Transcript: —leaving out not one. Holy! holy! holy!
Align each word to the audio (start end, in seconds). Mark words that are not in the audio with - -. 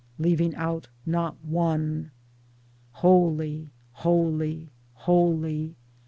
—leaving 0.17 0.55
out 0.55 0.87
not 1.05 1.37
one. 1.45 2.09
Holy! 2.89 3.69
holy! 3.91 4.71
holy! 4.93 5.75